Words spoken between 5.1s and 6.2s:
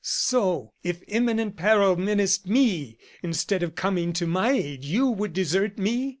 desert me?